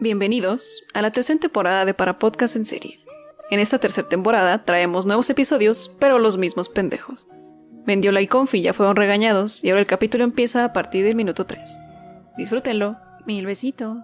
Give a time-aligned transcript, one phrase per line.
[0.00, 2.98] Bienvenidos a la tercera temporada de Para Podcast en serie.
[3.50, 7.28] En esta tercera temporada traemos nuevos episodios, pero los mismos pendejos.
[7.86, 11.46] Mendiola y Confi ya fueron regañados y ahora el capítulo empieza a partir del minuto
[11.46, 11.78] 3.
[12.36, 12.96] Disfrútenlo.
[13.26, 13.98] Mil besitos.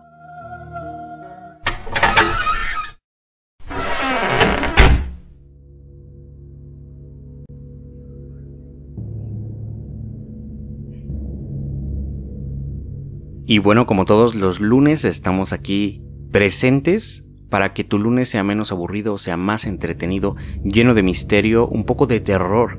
[13.50, 16.00] Y bueno, como todos los lunes estamos aquí
[16.30, 21.82] presentes para que tu lunes sea menos aburrido, sea más entretenido, lleno de misterio, un
[21.82, 22.78] poco de terror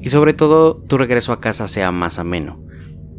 [0.00, 2.60] y sobre todo tu regreso a casa sea más ameno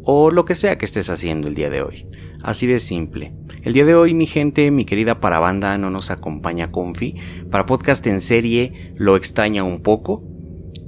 [0.02, 2.10] o lo que sea que estés haciendo el día de hoy.
[2.42, 3.32] Así de simple.
[3.62, 7.14] El día de hoy, mi gente, mi querida parabanda, no nos acompaña Confi.
[7.50, 10.22] Para podcast en serie lo extraña un poco.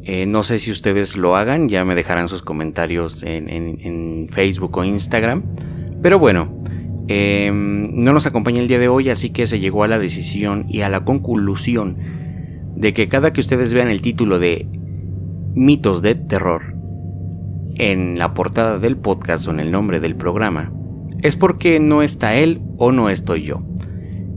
[0.03, 4.85] Eh, no sé si ustedes lo hagan, ya me dejarán sus comentarios en Facebook o
[4.85, 5.45] Instagram.
[6.05, 6.55] Pero bueno,
[7.09, 10.67] em, no nos acompaña el día de hoy, así que se llegó a la decisión
[10.69, 11.97] y a la conclusión
[12.77, 14.69] de que cada que ustedes vean el título de
[15.55, 16.61] mitos de terror
[17.77, 20.75] en la portada del podcast o en el nombre del programa,
[21.23, 23.63] es porque no está él o no estoy yo.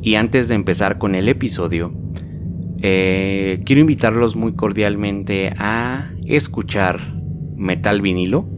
[0.01, 1.91] Y antes de empezar con el episodio,
[2.81, 7.01] eh, quiero invitarlos muy cordialmente a escuchar
[7.57, 8.56] Metal Vinilo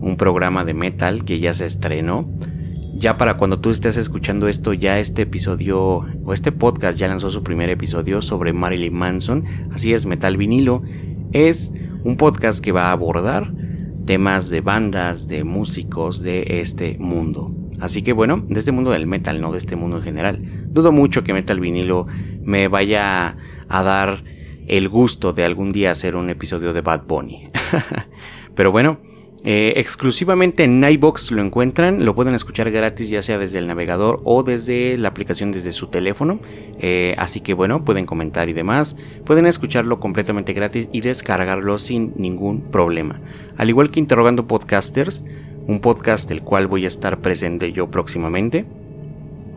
[0.00, 2.28] un programa de metal que ya se estrenó.
[2.94, 7.30] Ya para cuando tú estés escuchando esto, ya este episodio o este podcast ya lanzó
[7.30, 9.44] su primer episodio sobre Marilyn Manson.
[9.72, 10.82] Así es, Metal Vinilo
[11.32, 11.72] es
[12.04, 13.52] un podcast que va a abordar
[14.06, 17.54] temas de bandas, de músicos de este mundo.
[17.80, 20.40] Así que bueno, de este mundo del metal, no de este mundo en general.
[20.66, 22.06] Dudo mucho que Metal Vinilo
[22.42, 23.36] me vaya
[23.68, 24.24] a dar
[24.66, 27.50] el gusto de algún día hacer un episodio de Bad Bunny.
[28.54, 28.98] Pero bueno,
[29.44, 34.20] eh, exclusivamente en Nightbox lo encuentran, lo pueden escuchar gratis ya sea desde el navegador
[34.24, 36.40] o desde la aplicación desde su teléfono.
[36.80, 38.96] Eh, así que bueno, pueden comentar y demás.
[39.24, 43.20] Pueden escucharlo completamente gratis y descargarlo sin ningún problema.
[43.56, 45.22] Al igual que Interrogando Podcasters,
[45.66, 48.66] un podcast del cual voy a estar presente yo próximamente.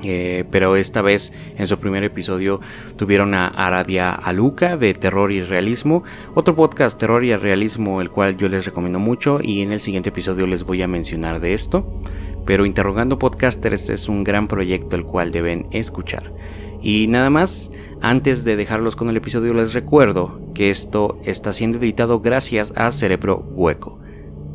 [0.04, 2.60] Eh, pero esta vez en su primer episodio
[2.96, 6.04] tuvieron a Aradia Aluca de Terror y Realismo,
[6.34, 10.10] otro podcast Terror y Realismo el cual yo les recomiendo mucho y en el siguiente
[10.10, 12.04] episodio les voy a mencionar de esto.
[12.46, 16.34] Pero Interrogando Podcasters es un gran proyecto el cual deben escuchar.
[16.82, 21.78] Y nada más, antes de dejarlos con el episodio les recuerdo que esto está siendo
[21.78, 24.00] editado gracias a Cerebro Hueco,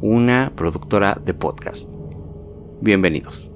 [0.01, 1.89] una productora de podcast.
[2.81, 3.56] Bienvenidos.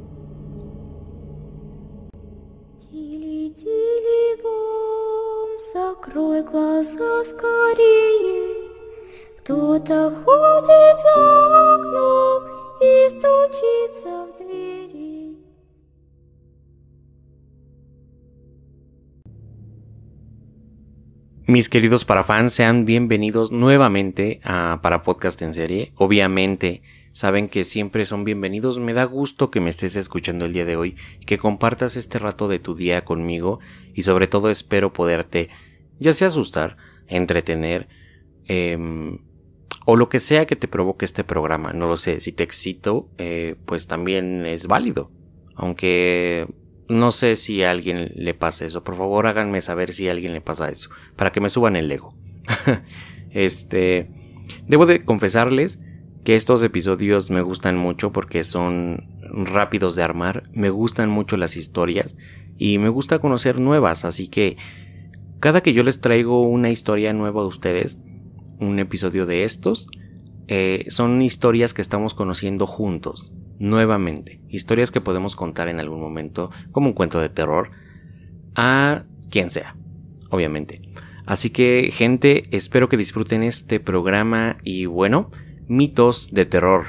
[21.46, 25.92] Mis queridos parafans, sean bienvenidos nuevamente a Para Podcast en Serie.
[25.96, 26.82] Obviamente,
[27.12, 28.78] saben que siempre son bienvenidos.
[28.78, 30.96] Me da gusto que me estés escuchando el día de hoy
[31.26, 33.60] que compartas este rato de tu día conmigo
[33.94, 35.50] y sobre todo espero poderte
[36.00, 37.88] ya sea asustar, entretener
[38.46, 39.18] em,
[39.86, 41.72] o lo que sea que te provoque este programa.
[41.72, 45.12] No lo sé, si te excito, eh, pues también es válido.
[45.54, 46.48] Aunque
[46.88, 48.82] no sé si a alguien le pasa eso.
[48.82, 50.90] Por favor, háganme saber si a alguien le pasa eso.
[51.16, 52.14] Para que me suban el ego.
[53.30, 54.10] este.
[54.66, 55.78] Debo de confesarles
[56.24, 60.50] que estos episodios me gustan mucho porque son rápidos de armar.
[60.52, 62.16] Me gustan mucho las historias.
[62.58, 64.04] Y me gusta conocer nuevas.
[64.04, 64.56] Así que
[65.40, 67.98] cada que yo les traigo una historia nueva a ustedes,
[68.58, 69.88] un episodio de estos,
[70.48, 74.40] eh, son historias que estamos conociendo juntos, nuevamente.
[74.48, 77.70] Historias que podemos contar en algún momento, como un cuento de terror,
[78.54, 79.76] a quien sea,
[80.28, 80.82] obviamente.
[81.24, 85.30] Así que, gente, espero que disfruten este programa y bueno,
[85.68, 86.84] mitos de terror.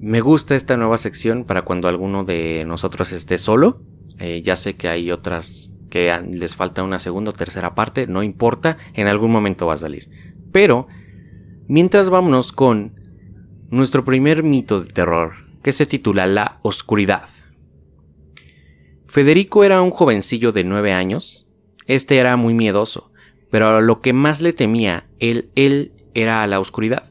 [0.00, 3.82] Me gusta esta nueva sección para cuando alguno de nosotros esté solo.
[4.18, 8.22] Eh, ya sé que hay otras que les falta una segunda o tercera parte, no
[8.22, 10.08] importa, en algún momento va a salir.
[10.52, 10.86] Pero,
[11.66, 12.94] mientras vámonos con
[13.70, 17.28] nuestro primer mito de terror, que se titula La Oscuridad.
[19.06, 21.46] Federico era un jovencillo de nueve años.
[21.86, 23.10] Este era muy miedoso,
[23.50, 27.10] pero lo que más le temía él, él era a la oscuridad.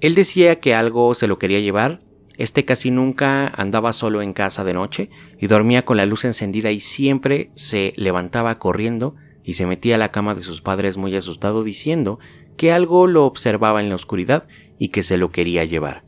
[0.00, 2.02] Él decía que algo se lo quería llevar
[2.38, 6.70] este casi nunca andaba solo en casa de noche y dormía con la luz encendida
[6.70, 9.14] y siempre se levantaba corriendo
[9.44, 12.18] y se metía a la cama de sus padres muy asustado diciendo
[12.56, 14.46] que algo lo observaba en la oscuridad
[14.78, 16.04] y que se lo quería llevar.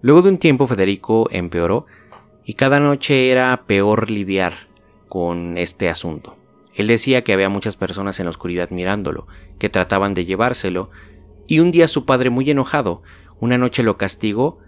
[0.00, 1.86] Luego de un tiempo Federico empeoró
[2.44, 4.52] y cada noche era peor lidiar
[5.08, 6.36] con este asunto.
[6.74, 9.26] Él decía que había muchas personas en la oscuridad mirándolo,
[9.58, 10.90] que trataban de llevárselo,
[11.48, 13.02] y un día su padre muy enojado,
[13.40, 14.60] una noche lo castigó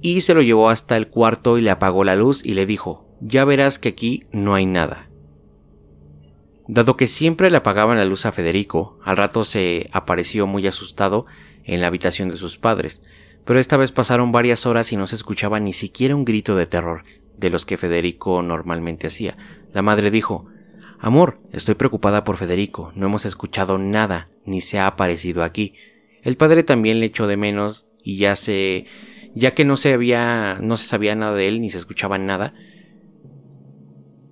[0.00, 3.06] y se lo llevó hasta el cuarto y le apagó la luz y le dijo,
[3.20, 5.08] ya verás que aquí no hay nada.
[6.66, 11.26] Dado que siempre le apagaban la luz a Federico, al rato se apareció muy asustado
[11.64, 13.02] en la habitación de sus padres,
[13.44, 16.66] pero esta vez pasaron varias horas y no se escuchaba ni siquiera un grito de
[16.66, 17.04] terror
[17.38, 19.36] de los que Federico normalmente hacía.
[19.72, 20.46] La madre dijo
[21.00, 25.74] Amor, estoy preocupada por Federico, no hemos escuchado nada, ni se ha aparecido aquí.
[26.22, 28.86] El padre también le echó de menos y ya se
[29.34, 32.54] ya que no se había no se sabía nada de él ni se escuchaba nada,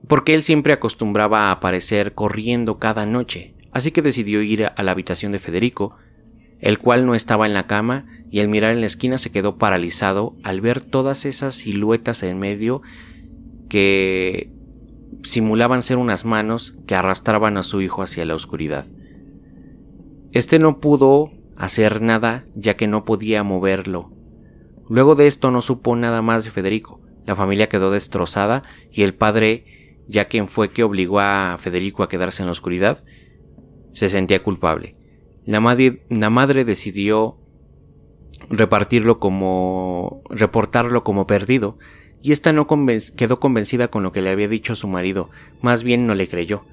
[0.08, 4.92] porque él siempre acostumbraba a aparecer corriendo cada noche, así que decidió ir a la
[4.92, 5.96] habitación de Federico,
[6.60, 9.58] el cual no estaba en la cama y al mirar en la esquina se quedó
[9.58, 12.82] paralizado al ver todas esas siluetas en medio
[13.68, 14.50] que
[15.22, 18.86] simulaban ser unas manos que arrastraban a su hijo hacia la oscuridad.
[20.32, 24.15] Este no pudo hacer nada ya que no podía moverlo.
[24.88, 27.00] Luego de esto no supo nada más de Federico.
[27.24, 28.62] La familia quedó destrozada
[28.92, 33.02] y el padre, ya quien fue que obligó a Federico a quedarse en la oscuridad,
[33.92, 34.96] se sentía culpable.
[35.44, 37.38] La madre, la madre decidió
[38.50, 41.78] repartirlo como reportarlo como perdido
[42.22, 42.66] y ésta no
[43.16, 45.30] quedó convencida con lo que le había dicho su marido,
[45.62, 46.64] más bien no le creyó.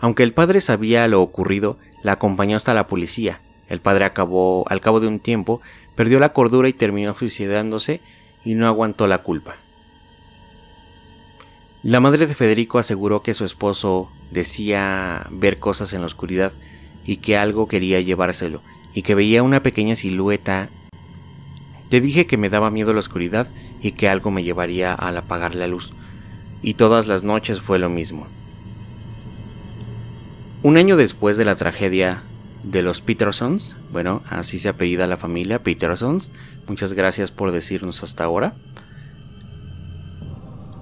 [0.00, 3.42] Aunque el padre sabía lo ocurrido, la acompañó hasta la policía.
[3.68, 5.60] El padre acabó, al cabo de un tiempo,
[5.94, 8.00] perdió la cordura y terminó suicidándose
[8.44, 9.56] y no aguantó la culpa.
[11.82, 16.52] La madre de Federico aseguró que su esposo decía ver cosas en la oscuridad
[17.04, 18.60] y que algo quería llevárselo,
[18.94, 20.68] y que veía una pequeña silueta.
[21.88, 23.48] Te dije que me daba miedo la oscuridad
[23.80, 25.92] y que algo me llevaría al apagar la luz,
[26.62, 28.26] y todas las noches fue lo mismo.
[30.62, 32.24] Un año después de la tragedia
[32.62, 36.30] de los Petersons, bueno, así se apellida la familia Petersons,
[36.66, 38.54] muchas gracias por decirnos hasta ahora.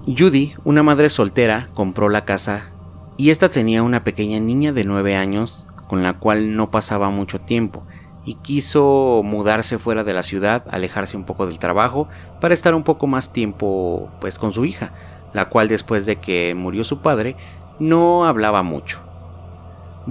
[0.05, 2.71] Judy, una madre soltera, compró la casa
[3.17, 7.41] y esta tenía una pequeña niña de 9 años con la cual no pasaba mucho
[7.41, 7.85] tiempo
[8.25, 12.09] y quiso mudarse fuera de la ciudad, alejarse un poco del trabajo
[12.41, 14.93] para estar un poco más tiempo pues con su hija,
[15.33, 17.35] la cual después de que murió su padre
[17.79, 18.99] no hablaba mucho.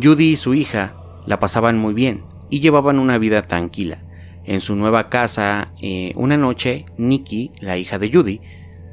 [0.03, 0.95] Judy y su hija
[1.27, 4.03] la pasaban muy bien y llevaban una vida tranquila.
[4.45, 8.41] En su nueva casa, eh, una noche, Nikki, la hija de Judy,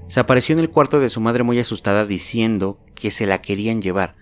[0.08, 3.82] se apareció en el cuarto de su madre muy asustada diciendo que se la querían
[3.82, 4.16] llevar.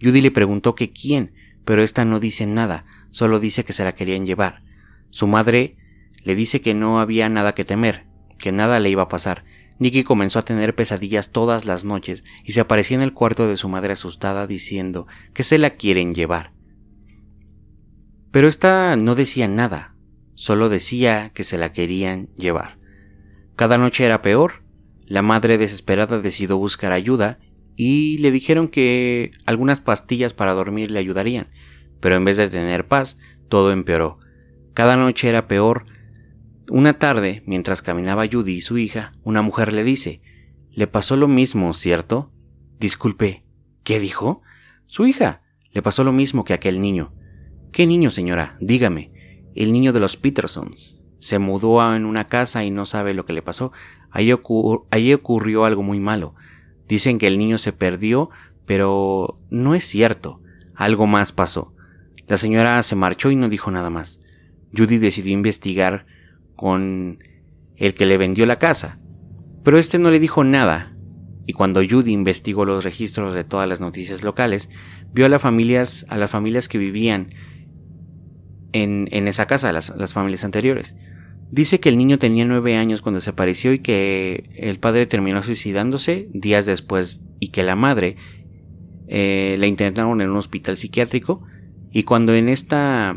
[0.00, 1.32] Judy le preguntó que quién,
[1.64, 4.62] pero ésta no dice nada, solo dice que se la querían llevar.
[5.10, 5.76] Su madre
[6.22, 8.06] le dice que no había nada que temer,
[8.38, 9.44] que nada le iba a pasar.
[9.78, 13.56] Nicky comenzó a tener pesadillas todas las noches y se aparecía en el cuarto de
[13.56, 16.55] su madre asustada diciendo que se la quieren llevar.
[18.36, 19.94] Pero ésta no decía nada,
[20.34, 22.76] solo decía que se la querían llevar.
[23.56, 24.62] Cada noche era peor.
[25.06, 27.38] La madre desesperada decidió buscar ayuda
[27.76, 31.48] y le dijeron que algunas pastillas para dormir le ayudarían,
[32.00, 33.18] pero en vez de tener paz,
[33.48, 34.18] todo empeoró.
[34.74, 35.86] Cada noche era peor.
[36.68, 40.20] Una tarde, mientras caminaba Judy y su hija, una mujer le dice,
[40.72, 42.30] Le pasó lo mismo, ¿cierto?
[42.78, 43.46] Disculpe,
[43.82, 44.42] ¿qué dijo?
[44.84, 45.40] Su hija.
[45.72, 47.14] Le pasó lo mismo que aquel niño.
[47.76, 48.56] ¿Qué niño, señora?
[48.58, 49.10] Dígame.
[49.54, 50.96] El niño de los Petersons.
[51.18, 53.70] Se mudó en una casa y no sabe lo que le pasó.
[54.10, 54.32] Allí,
[54.90, 56.34] allí ocurrió algo muy malo.
[56.88, 58.30] Dicen que el niño se perdió,
[58.64, 60.40] pero no es cierto.
[60.74, 61.74] Algo más pasó.
[62.26, 64.20] La señora se marchó y no dijo nada más.
[64.74, 66.06] Judy decidió investigar
[66.54, 67.18] con
[67.76, 68.98] el que le vendió la casa,
[69.64, 70.96] pero este no le dijo nada,
[71.46, 74.70] y cuando Judy investigó los registros de todas las noticias locales,
[75.12, 77.28] vio a las familias, a las familias que vivían
[78.72, 80.96] en, en esa casa, las, las familias anteriores.
[81.50, 85.42] Dice que el niño tenía nueve años cuando se apareció y que el padre terminó
[85.42, 88.16] suicidándose días después y que la madre
[89.06, 91.44] eh, la intentaron en un hospital psiquiátrico
[91.92, 93.14] y cuando en esta,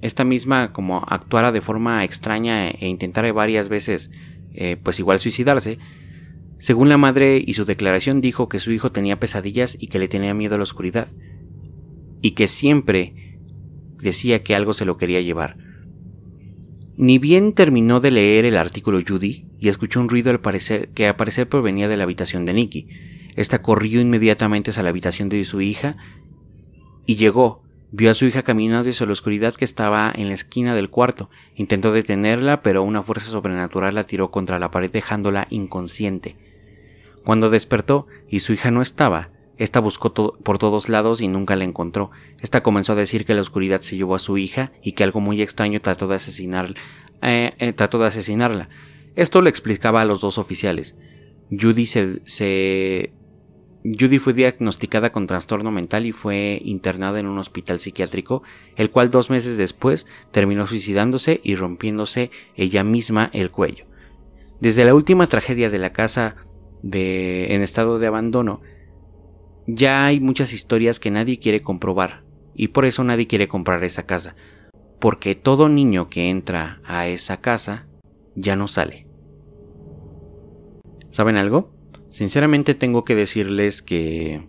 [0.00, 4.10] esta misma como actuara de forma extraña e intentara varias veces
[4.54, 5.78] eh, pues igual suicidarse,
[6.58, 10.08] según la madre y su declaración dijo que su hijo tenía pesadillas y que le
[10.08, 11.08] tenía miedo a la oscuridad,
[12.20, 13.27] y que siempre
[14.00, 15.56] decía que algo se lo quería llevar.
[16.96, 21.06] Ni bien terminó de leer el artículo Judy y escuchó un ruido al parecer que
[21.06, 22.88] al parecer provenía de la habitación de Nicky.
[23.36, 25.96] Esta corrió inmediatamente hacia la habitación de su hija
[27.06, 30.74] y llegó, Vio a su hija caminando hacia la oscuridad que estaba en la esquina
[30.74, 31.30] del cuarto.
[31.54, 36.36] Intentó detenerla, pero una fuerza sobrenatural la tiró contra la pared dejándola inconsciente.
[37.24, 41.64] Cuando despertó y su hija no estaba, esta buscó por todos lados y nunca la
[41.64, 42.10] encontró.
[42.40, 45.20] Esta comenzó a decir que la oscuridad se llevó a su hija y que algo
[45.20, 46.16] muy extraño trató de
[47.22, 48.68] eh, eh, trató de asesinarla.
[49.16, 50.96] Esto le explicaba a los dos oficiales.
[51.50, 53.12] Judy se,
[53.82, 58.44] Judy fue diagnosticada con trastorno mental y fue internada en un hospital psiquiátrico,
[58.76, 63.86] el cual dos meses después terminó suicidándose y rompiéndose ella misma el cuello.
[64.60, 66.36] Desde la última tragedia de la casa
[66.82, 68.60] de, en estado de abandono,
[69.68, 74.04] ya hay muchas historias que nadie quiere comprobar, y por eso nadie quiere comprar esa
[74.04, 74.34] casa,
[74.98, 77.86] porque todo niño que entra a esa casa
[78.34, 79.06] ya no sale.
[81.10, 81.70] ¿Saben algo?
[82.10, 84.48] Sinceramente tengo que decirles que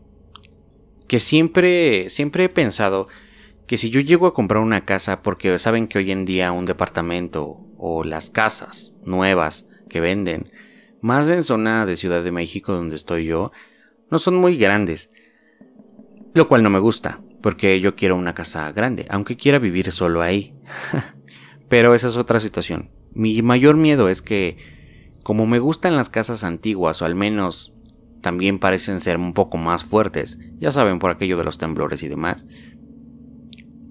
[1.07, 3.07] que siempre siempre he pensado
[3.65, 6.65] que si yo llego a comprar una casa porque saben que hoy en día un
[6.65, 10.51] departamento o las casas nuevas que venden
[11.01, 13.51] más en zona de Ciudad de México donde estoy yo
[14.11, 15.11] no son muy grandes.
[16.33, 20.21] Lo cual no me gusta, porque yo quiero una casa grande, aunque quiera vivir solo
[20.21, 20.53] ahí.
[21.69, 22.89] Pero esa es otra situación.
[23.13, 24.57] Mi mayor miedo es que,
[25.23, 27.73] como me gustan las casas antiguas, o al menos
[28.21, 32.07] también parecen ser un poco más fuertes, ya saben por aquello de los temblores y
[32.07, 32.47] demás,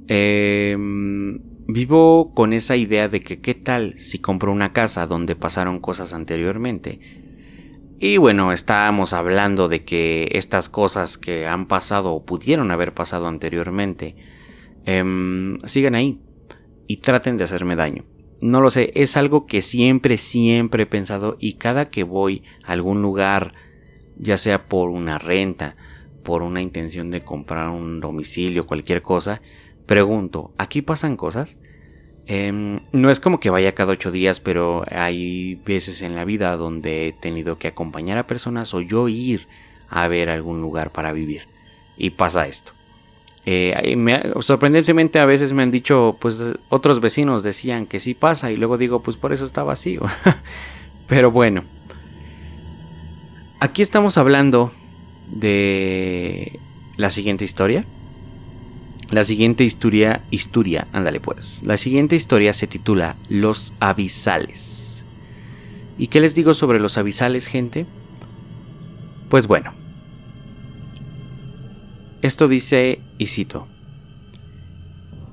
[0.06, 5.80] em, vivo con esa idea de que qué tal si compro una casa donde pasaron
[5.80, 7.27] cosas anteriormente
[8.00, 13.26] y bueno, estábamos hablando de que estas cosas que han pasado o pudieron haber pasado
[13.26, 14.14] anteriormente
[14.87, 16.21] eh, sigan ahí
[16.87, 18.05] y traten de hacerme daño.
[18.40, 22.73] No lo sé, es algo que siempre, siempre he pensado y cada que voy a
[22.73, 23.52] algún lugar,
[24.17, 25.75] ya sea por una renta,
[26.23, 29.43] por una intención de comprar un domicilio, cualquier cosa,
[29.87, 31.57] pregunto, ¿aquí pasan cosas?
[32.30, 36.54] Em, no es como que vaya cada ocho días, pero hay veces en la vida
[36.58, 39.49] donde he tenido que acompañar a personas o yo ir
[39.88, 41.49] a ver algún lugar para vivir.
[41.97, 42.73] Y pasa esto.
[43.47, 43.97] Eh,
[44.40, 48.76] sorprendentemente a veces me han dicho, pues otros vecinos decían que sí pasa y luego
[48.76, 50.02] digo, pues por eso está vacío.
[51.06, 51.64] pero bueno.
[53.58, 54.70] Aquí estamos hablando
[55.30, 56.61] de
[56.99, 57.87] la siguiente historia.
[59.11, 61.62] La siguiente historia, historia, ándale pues.
[61.62, 65.07] La siguiente historia se titula Los abisales.
[65.97, 67.87] ¿Y qué les digo sobre los abisales, gente?
[69.31, 69.73] Pues bueno.
[72.21, 73.67] Esto dice, y cito,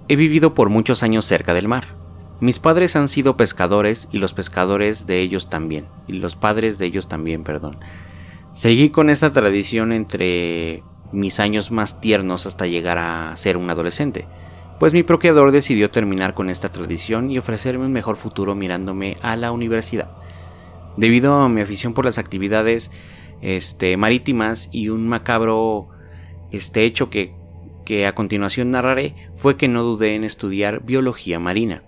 [0.08, 1.98] He vivido por muchos años cerca del mar.
[2.39, 6.86] Mis padres han sido pescadores y los pescadores de ellos también, y los padres de
[6.86, 7.77] ellos también, perdón.
[8.53, 10.84] Seguí con esta tradición entre
[11.15, 14.27] mis años más tiernos hasta llegar a ser un adolescente,
[14.79, 19.36] pues mi procreador decidió terminar con esta tradición y ofrecerme un mejor futuro mirándome a
[19.36, 20.12] la universidad.
[20.98, 22.91] Debido a mi afición por las actividades
[23.41, 25.89] este, marítimas y un macabro
[26.51, 27.34] este hecho que,
[27.86, 31.84] que a continuación narraré, fue que no dudé en estudiar biología marina.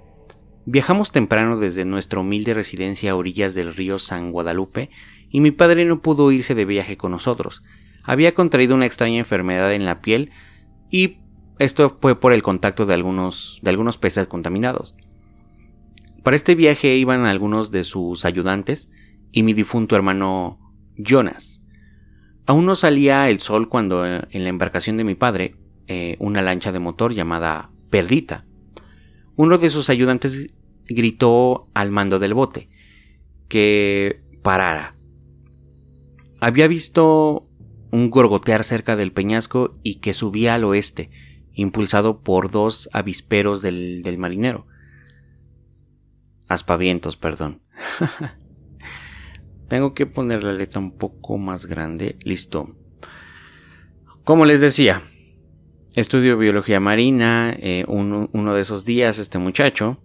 [0.65, 4.89] Viajamos temprano desde nuestra humilde residencia a orillas del río San Guadalupe
[5.29, 7.63] y mi padre no pudo irse de viaje con nosotros,
[8.07, 10.31] había contraído una extraña enfermedad en la piel
[10.89, 11.17] y
[11.59, 14.95] esto fue por el contacto de algunos, de algunos peces contaminados.
[16.23, 18.89] Para este viaje iban algunos de sus ayudantes
[19.33, 20.57] y mi difunto hermano
[20.95, 21.61] Jonas.
[22.45, 25.55] Aún no salía el sol cuando eh, en la embarcación de mi padre,
[25.87, 28.45] eh, una lancha de motor llamada Perdita,
[29.35, 30.49] uno de sus ayudantes
[30.85, 32.69] gritó al mando del bote
[33.49, 34.95] que parara.
[36.39, 37.46] Había visto
[37.91, 41.09] un gorgotear cerca del peñasco y que subía al oeste,
[41.53, 44.67] impulsado por dos avisperos del, del marinero.
[46.47, 47.61] Aspavientos, perdón.
[49.67, 52.17] Tengo que poner la letra un poco más grande.
[52.23, 52.75] Listo.
[54.23, 55.03] Como les decía,
[55.93, 57.53] estudio biología marina.
[57.57, 59.99] Eh, uno, uno de esos días, este muchacho,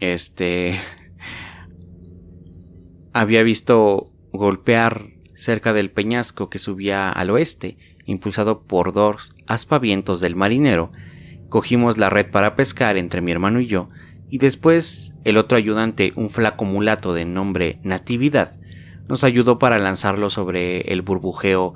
[0.00, 0.80] este,
[3.12, 5.11] había visto golpear
[5.42, 10.92] cerca del peñasco que subía al oeste, impulsado por dos aspavientos del marinero,
[11.48, 13.90] cogimos la red para pescar entre mi hermano y yo,
[14.30, 18.52] y después el otro ayudante, un flaco mulato de nombre Natividad,
[19.08, 21.74] nos ayudó para lanzarlo sobre el burbujeo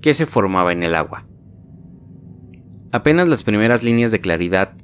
[0.00, 1.26] que se formaba en el agua.
[2.92, 4.74] Apenas las primeras líneas de claridad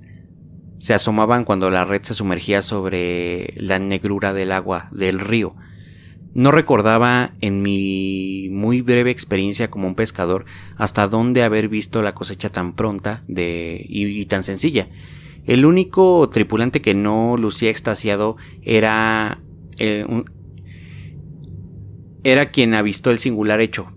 [0.79, 5.55] se asomaban cuando la red se sumergía sobre la negrura del agua del río,
[6.35, 10.45] no recordaba en mi muy breve experiencia como un pescador
[10.77, 14.89] hasta dónde haber visto la cosecha tan pronta y, tan sencilla.
[15.47, 19.41] El único tripulante que no lucía extasiado era
[19.79, 20.05] eh,
[22.25, 23.93] era quien avistó el singular hecho.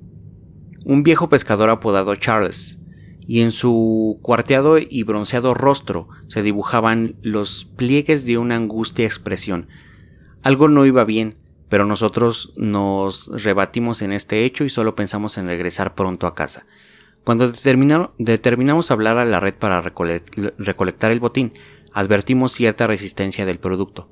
[0.86, 2.80] Un viejo pescador apodado Charles,
[3.28, 9.68] y en su cuarteado y bronceado rostro se dibujaban los pliegues de una angustia expresión.
[10.44, 11.36] Algo no iba bien,
[11.72, 16.66] pero nosotros nos rebatimos en este hecho y solo pensamos en regresar pronto a casa.
[17.24, 21.54] Cuando determinamos hablar a la red para recolectar el botín,
[21.94, 24.10] advertimos cierta resistencia del producto.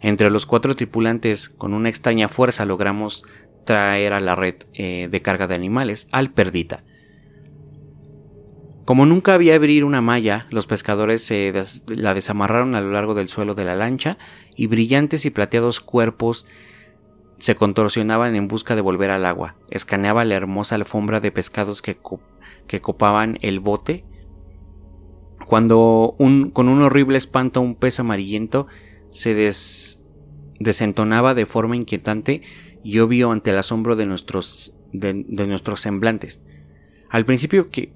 [0.00, 3.24] Entre los cuatro tripulantes, con una extraña fuerza, logramos
[3.66, 6.84] traer a la red eh, de carga de animales al perdita.
[8.86, 11.52] Como nunca había abrir una malla, los pescadores se
[11.86, 14.16] la desamarraron a lo largo del suelo de la lancha
[14.56, 16.46] y brillantes y plateados cuerpos
[17.38, 19.56] se contorsionaban en busca de volver al agua.
[19.70, 21.96] Escaneaba la hermosa alfombra de pescados que,
[22.80, 24.04] copaban el bote.
[25.46, 28.66] Cuando con un horrible espanto un pez amarillento
[29.10, 29.34] se
[30.58, 32.42] desentonaba de forma inquietante
[32.82, 35.14] y obvio ante el asombro de nuestros, de,
[35.46, 36.42] nuestros semblantes.
[37.10, 37.92] Al principio, que,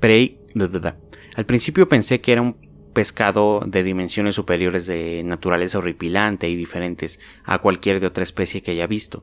[1.35, 2.68] al principio pensé que era un
[2.99, 8.73] pescado de dimensiones superiores de naturaleza horripilante y diferentes a cualquier de otra especie que
[8.73, 9.23] haya visto.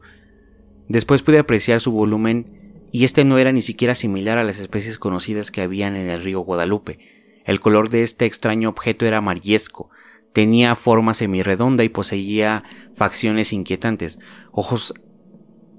[0.87, 4.97] Después pude apreciar su volumen y este no era ni siquiera similar a las especies
[4.97, 6.99] conocidas que habían en el río Guadalupe.
[7.43, 9.89] El color de este extraño objeto era amarillesco,
[10.31, 12.63] tenía forma semirredonda y poseía
[12.93, 14.19] facciones inquietantes,
[14.53, 14.93] ojos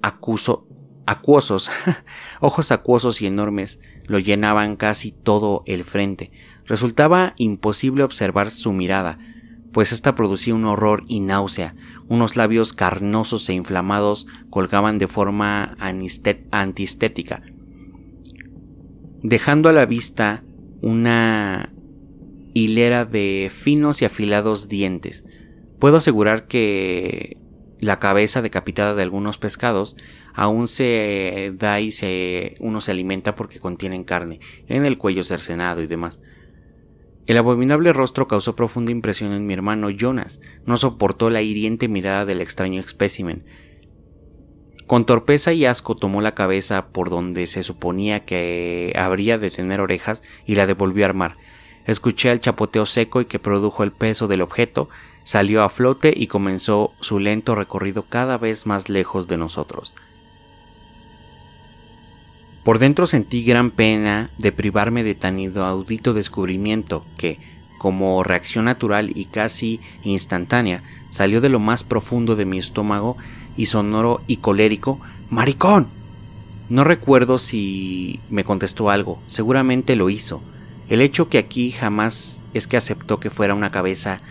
[0.03, 0.69] acuso,
[1.07, 1.71] acuosos,
[2.41, 6.31] ojos acuosos y enormes, lo llenaban casi todo el frente.
[6.67, 9.19] Resultaba imposible observar su mirada,
[9.73, 11.75] pues ésta producía un horror y náusea.
[12.09, 17.43] Unos labios carnosos e inflamados colgaban de forma antiestética,
[19.23, 20.45] dejando a la vista
[20.81, 21.73] una
[22.55, 25.25] hilera de finos y afilados dientes.
[25.79, 27.37] Puedo asegurar que
[27.79, 29.97] la cabeza decapitada de algunos pescados
[30.33, 35.83] aún se da y se, uno se alimenta porque contienen carne, en el cuello cercenado
[35.83, 36.21] y demás.
[37.27, 40.41] El abominable rostro causó profunda impresión en mi hermano Jonas.
[40.65, 43.45] No soportó la hiriente mirada del extraño espécimen.
[44.87, 49.81] Con torpeza y asco tomó la cabeza por donde se suponía que habría de tener
[49.81, 51.37] orejas y la devolvió a armar.
[51.87, 54.89] Escuché el chapoteo seco y que produjo el peso del objeto,
[55.25, 59.93] salió a flote y comenzó su lento recorrido cada vez más lejos de nosotros.
[62.67, 67.39] Por dentro sentí gran pena de privarme de tan audito descubrimiento que,
[67.79, 73.19] como reacción natural y casi instantánea, salió de lo más profundo de mi estómago
[73.57, 74.99] y sonoro y colérico
[75.31, 75.87] ¡Maricón!
[76.69, 80.43] No recuerdo si me contestó algo, seguramente lo hizo.
[80.89, 84.23] El hecho que aquí jamás es que aceptó que fuera una cabeza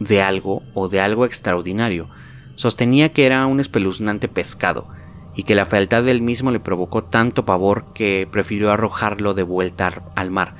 [0.00, 2.08] de algo o de algo extraordinario.
[2.56, 4.88] Sostenía que era un espeluznante pescado,
[5.34, 9.90] y que la fealdad del mismo le provocó tanto pavor que prefirió arrojarlo de vuelta
[10.14, 10.54] al mar,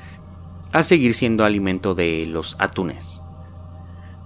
[0.72, 3.22] a seguir siendo alimento de los atunes.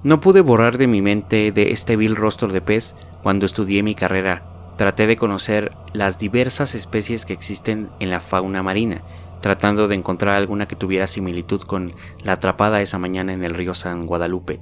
[0.03, 3.95] No pude borrar de mi mente de este vil rostro de pez cuando estudié mi
[3.95, 4.45] carrera.
[4.77, 9.03] Traté de conocer las diversas especies que existen en la fauna marina,
[9.41, 13.75] tratando de encontrar alguna que tuviera similitud con la atrapada esa mañana en el río
[13.75, 14.61] San Guadalupe.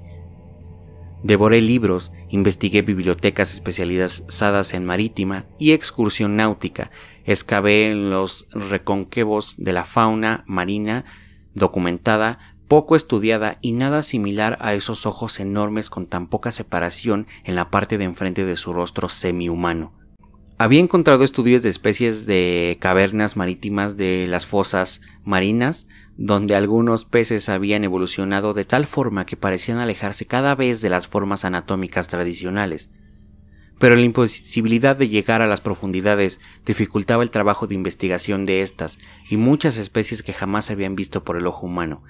[1.27, 6.93] Devoré libros, investigué bibliotecas especializadas en marítima y excursión náutica,
[7.25, 11.05] excavé en los reconquebos de la fauna marina
[11.53, 17.57] documentada, poco estudiada y nada similar a esos ojos enormes con tan poca separación en
[17.57, 19.93] la parte de enfrente de su rostro semi-humano.
[20.59, 27.49] Había encontrado estudios de especies de cavernas marítimas de las fosas marinas, donde algunos peces
[27.49, 32.91] habían evolucionado de tal forma que parecían alejarse cada vez de las formas anatómicas tradicionales.
[33.79, 38.99] Pero la imposibilidad de llegar a las profundidades dificultaba el trabajo de investigación de estas
[39.29, 42.03] y muchas especies que jamás se habían visto por el ojo humano.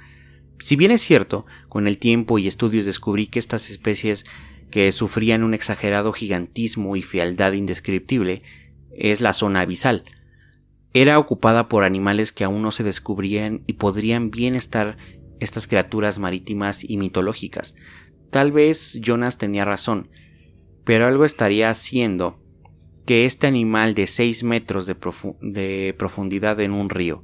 [0.60, 4.24] Si bien es cierto, con el tiempo y estudios descubrí que estas especies
[4.70, 8.42] que sufrían un exagerado gigantismo y fealdad indescriptible
[8.96, 10.04] es la zona abisal,
[11.02, 14.96] era ocupada por animales que aún no se descubrían y podrían bien estar
[15.40, 17.74] estas criaturas marítimas y mitológicas.
[18.30, 20.08] Tal vez Jonas tenía razón,
[20.84, 22.40] pero algo estaría haciendo
[23.04, 24.96] que este animal de 6 metros de,
[25.42, 27.22] de, profundidad en un río.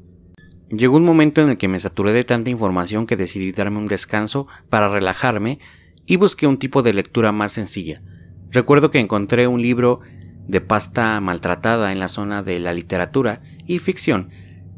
[0.69, 3.87] Llegó un momento en el que me saturé de tanta información que decidí darme un
[3.87, 5.61] descanso para relajarme
[6.05, 8.03] y busqué un tipo de lectura más sencilla.
[8.51, 10.01] Recuerdo que encontré un libro
[10.47, 14.31] de pasta maltratada en la zona de la literatura y ficción,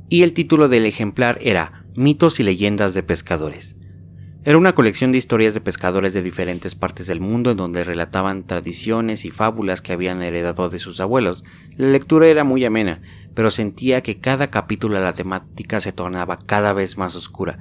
[0.09, 3.77] y el título del ejemplar era Mitos y leyendas de pescadores.
[4.47, 8.47] Era una colección de historias de pescadores de diferentes partes del mundo en donde relataban
[8.47, 11.45] tradiciones y fábulas que habían heredado de sus abuelos.
[11.77, 13.01] La lectura era muy amena,
[13.35, 17.59] pero sentía que cada capítulo la temática se tornaba cada vez más oscura.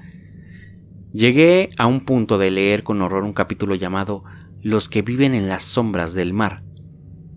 [1.13, 4.25] Llegué a un punto de leer con horror un capítulo llamado
[4.61, 6.62] Los que viven en las sombras del mar.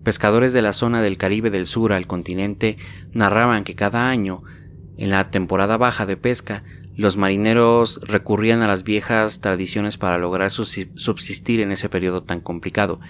[0.07, 2.77] Pescadores de la zona del Caribe del Sur al continente
[3.11, 4.41] narraban que cada año,
[4.95, 6.63] en la temporada baja de pesca,
[6.95, 13.01] los marineros recurrían a las viejas tradiciones para lograr subsistir en ese periodo tan complicado.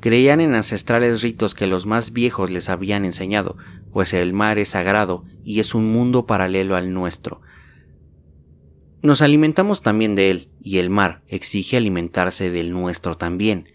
[0.00, 3.56] Creían en ancestrales ritos que los más viejos les habían enseñado,
[3.90, 7.40] pues el mar es sagrado y es un mundo paralelo al nuestro.
[9.00, 13.71] Nos alimentamos también de él, y el mar exige alimentarse del nuestro también.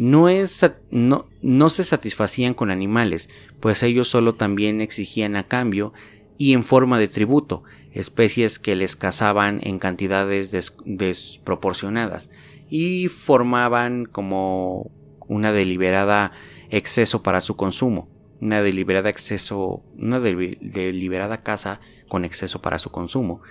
[0.00, 3.28] No, es, no, no se satisfacían con animales,
[3.60, 5.92] pues ellos solo también exigían a cambio
[6.38, 10.52] y en forma de tributo, especies que les cazaban en cantidades
[10.86, 12.30] desproporcionadas
[12.70, 14.90] y formaban como
[15.28, 16.32] una deliberada
[16.70, 18.08] exceso para su consumo,
[18.40, 23.42] una deliberada exceso, una deliberada caza con exceso para su consumo.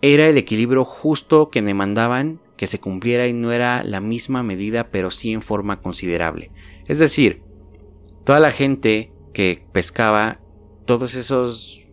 [0.00, 4.90] Era el equilibrio justo que demandaban que se cumpliera y no era la misma medida
[4.90, 6.50] pero sí en forma considerable.
[6.86, 7.42] Es decir,
[8.24, 10.40] toda la gente que pescaba,
[10.86, 11.86] todos esos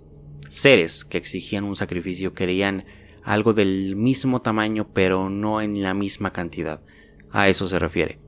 [0.50, 2.86] seres que exigían un sacrificio querían
[3.24, 6.82] algo del mismo tamaño pero no en la misma cantidad.
[7.32, 8.20] A eso se refiere.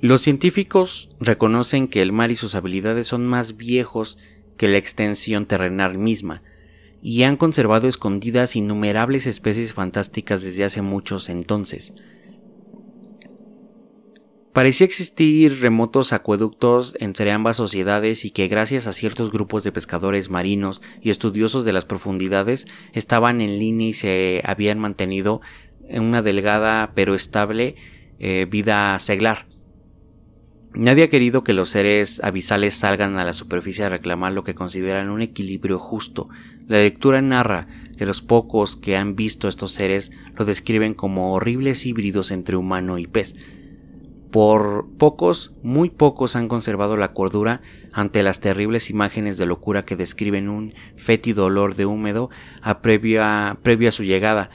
[0.00, 4.18] Los científicos reconocen que el mar y sus habilidades son más viejos
[4.56, 6.42] que la extensión terrenal misma,
[7.06, 11.92] y han conservado escondidas innumerables especies fantásticas desde hace muchos entonces.
[14.54, 20.30] Parecía existir remotos acueductos entre ambas sociedades y que gracias a ciertos grupos de pescadores
[20.30, 25.42] marinos y estudiosos de las profundidades estaban en línea y se habían mantenido
[25.86, 27.74] en una delgada pero estable
[28.18, 29.46] eh, vida seglar.
[30.76, 34.56] Nadie ha querido que los seres abisales salgan a la superficie a reclamar lo que
[34.56, 36.28] consideran un equilibrio justo.
[36.66, 41.86] La lectura narra que los pocos que han visto estos seres lo describen como horribles
[41.86, 43.34] híbridos entre humano y pez.
[44.30, 47.60] Por pocos, muy pocos han conservado la cordura
[47.92, 53.58] ante las terribles imágenes de locura que describen un fétido olor de húmedo a previa,
[53.62, 54.50] previo a su llegada.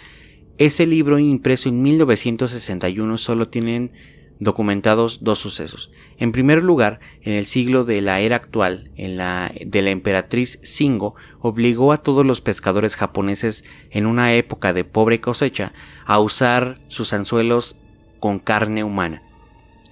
[0.57, 3.93] Ese libro impreso en 1961 solo tienen
[4.39, 5.91] documentados dos sucesos.
[6.17, 10.59] En primer lugar, en el siglo de la era actual, en la de la emperatriz
[10.63, 15.73] Singo, obligó a todos los pescadores japoneses en una época de pobre cosecha
[16.05, 17.77] a usar sus anzuelos
[18.19, 19.21] con carne humana.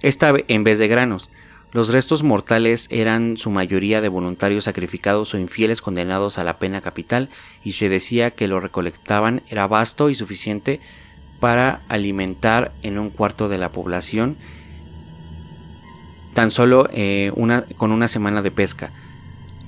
[0.02, 1.28] Esta en vez de granos.
[1.70, 6.80] Los restos mortales eran su mayoría de voluntarios sacrificados o infieles condenados a la pena
[6.80, 7.28] capital
[7.62, 10.80] y se decía que lo recolectaban era vasto y suficiente
[11.40, 14.36] para alimentar en un cuarto de la población
[16.34, 18.92] tan solo eh, una, con una semana de pesca.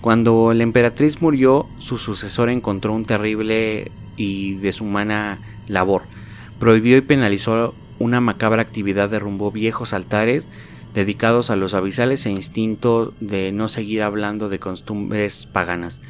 [0.01, 6.03] Cuando la emperatriz murió, su sucesor encontró un terrible y deshumana labor.
[6.59, 10.49] Prohibió y penalizó una macabra actividad, derrumbó viejos altares
[10.95, 16.01] dedicados a los abisales e instinto de no seguir hablando de costumbres paganas.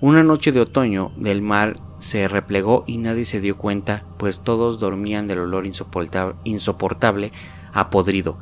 [0.00, 4.78] Una noche de otoño del mar se replegó y nadie se dio cuenta, pues todos
[4.78, 7.32] dormían del olor insoportable,
[7.72, 8.36] a podrido.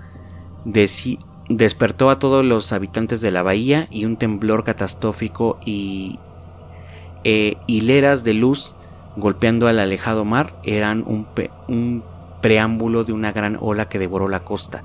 [1.48, 6.18] despertó a todos los habitantes de la bahía y un temblor catastrófico y
[7.22, 8.74] eh, hileras de luz
[9.16, 12.02] golpeando al alejado mar eran un
[12.40, 14.82] preámbulo de una gran ola que devoró la costa.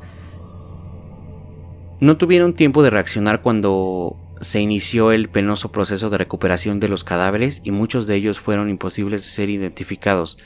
[2.00, 7.04] No tuvieron tiempo de reaccionar cuando se inició el penoso proceso de recuperación de los
[7.04, 10.38] cadáveres y muchos de ellos fueron imposibles de ser identificados.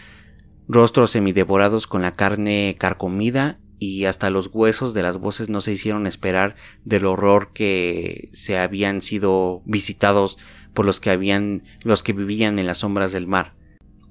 [0.68, 5.72] Rostros semidevorados con la carne carcomida y hasta los huesos de las voces no se
[5.72, 10.38] hicieron esperar del horror que se habían sido visitados
[10.74, 13.56] por los que habían los que vivían en las sombras del mar.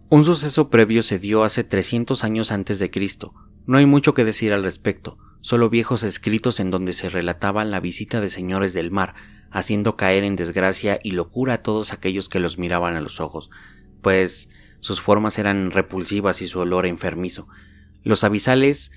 [0.08, 3.32] Un suceso previo se dio hace 300 años antes de Cristo.
[3.66, 7.78] No hay mucho que decir al respecto, solo viejos escritos en donde se relataban la
[7.78, 9.14] visita de señores del mar,
[9.50, 13.50] haciendo caer en desgracia y locura a todos aquellos que los miraban a los ojos,
[14.00, 17.48] pues sus formas eran repulsivas y su olor enfermizo.
[18.02, 18.92] Los abisales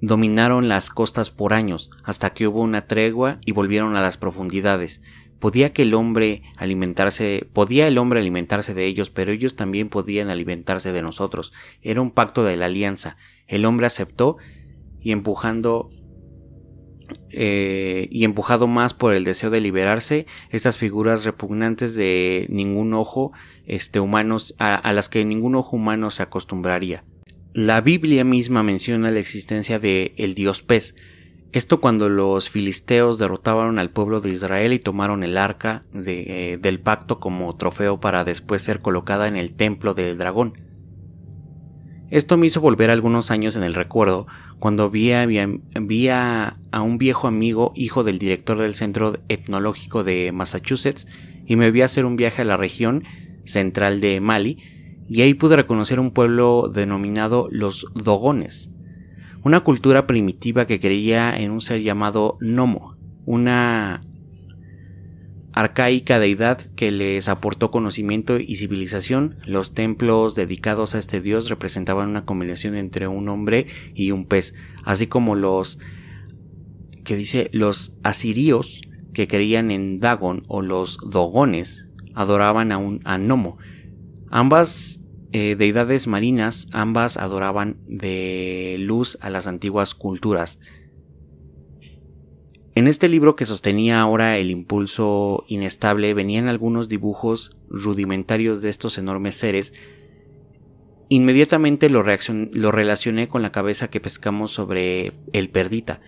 [0.00, 5.02] dominaron las costas por años, hasta que hubo una tregua y volvieron a las profundidades.
[5.38, 10.28] Podía que el hombre alimentarse, podía el hombre alimentarse de ellos, pero ellos también podían
[10.30, 11.52] alimentarse de nosotros.
[11.82, 13.16] Era un pacto de la alianza.
[13.46, 14.36] El hombre aceptó
[15.00, 15.90] y empujando
[17.30, 23.32] eh, y empujado más por el deseo de liberarse, estas figuras repugnantes de ningún ojo
[23.66, 27.04] este, humanos, a, las que ningún ojo humano se acostumbraría.
[27.52, 30.94] La Biblia misma menciona la existencia de el dios pez.
[31.52, 36.58] Esto cuando los filisteos derrotaron al pueblo de Israel y tomaron el arca de, eh,
[36.58, 40.73] del pacto como trofeo para después ser colocada en el templo del dragón.
[42.10, 44.26] Esto me hizo volver algunos años en el recuerdo
[44.58, 45.22] cuando vi a,
[46.70, 51.06] a, un viejo amigo, hijo del director del Centro Etnológico de Massachusetts,
[51.46, 53.04] y me vi a hacer un viaje a la región
[53.44, 54.58] central de Mali,
[55.08, 58.70] y ahí pude reconocer un pueblo denominado los Dogones,
[59.42, 64.02] una cultura primitiva que creía en un ser llamado Nomo, una
[65.54, 69.36] arcaica deidad que les aportó conocimiento y civilización.
[69.46, 74.54] Los templos dedicados a este dios representaban una combinación entre un hombre y un pez,
[74.84, 75.78] así como los
[77.04, 83.16] que dice los asirios que creían en Dagon o los Dogones adoraban a un a
[83.18, 83.58] Nomo.
[84.30, 90.58] Ambas eh, deidades marinas, ambas adoraban de luz a las antiguas culturas.
[92.76, 98.98] En este libro que sostenía ahora el impulso inestable venían algunos dibujos rudimentarios de estos
[98.98, 99.74] enormes seres.
[101.08, 106.00] Inmediatamente lo, relacioné con la cabeza que pescamos sobre el perdita.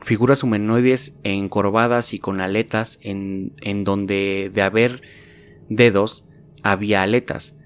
[0.00, 5.02] Figuras humanoides encorvadas y con aletas en, en donde de haber
[5.68, 6.28] dedos
[6.62, 7.56] había aletas.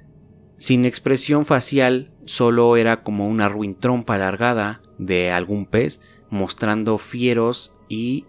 [0.57, 7.75] Sin expresión facial, solo era como una ruin trompa alargada de algún pez, mostrando fieros
[7.89, 8.27] y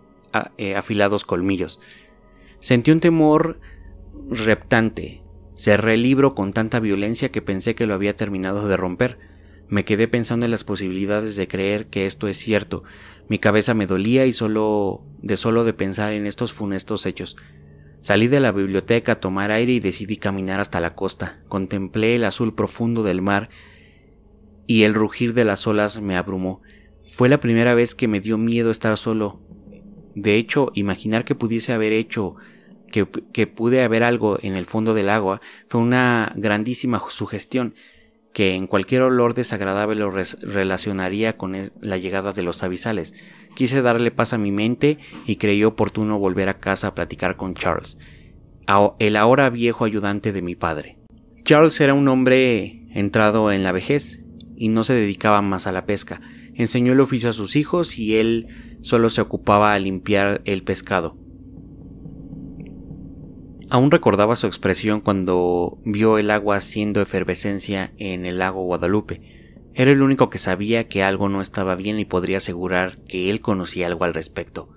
[0.58, 1.80] eh, afilados colmillos.
[2.60, 3.60] Sentí un temor
[4.30, 5.24] reptante.
[5.56, 9.18] Cerré el libro con tanta violencia que pensé que lo había terminado de romper.
[9.68, 12.84] Me quedé pensando en las posibilidades de creer que esto es cierto.
[13.28, 17.36] Mi cabeza me dolía y solo de solo de pensar en estos funestos hechos.
[18.02, 21.40] Salí de la biblioteca a tomar aire y decidí caminar hasta la costa.
[21.48, 23.50] Contemplé el azul profundo del mar
[24.66, 26.62] y el rugir de las olas me abrumó.
[27.20, 29.42] Fue la primera vez que me dio miedo estar solo.
[30.16, 32.38] De hecho, imaginar que pudiese haber hecho
[32.94, 33.06] que,
[33.46, 37.76] pude haber algo en el fondo del agua fue una grandísima sugestión
[38.32, 43.14] que en cualquier olor desagradable lo relacionaría con la llegada de los avisales.
[43.54, 47.54] Quise darle paz a mi mente y creí oportuno volver a casa a platicar con
[47.54, 47.98] Charles,
[48.98, 50.98] el ahora viejo ayudante de mi padre.
[51.44, 54.22] Charles era un hombre entrado en la vejez
[54.56, 56.22] y no se dedicaba más a la pesca.
[56.60, 61.16] Enseñó el oficio a sus hijos y él solo se ocupaba a limpiar el pescado.
[63.70, 69.22] Aún recordaba su expresión cuando vio el agua haciendo efervescencia en el lago Guadalupe.
[69.74, 73.40] Era el único que sabía que algo no estaba bien y podría asegurar que él
[73.40, 74.68] conocía algo al respecto.